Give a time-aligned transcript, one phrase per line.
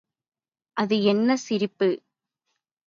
[0.77, 1.89] அது என்ன சிரிப்பு?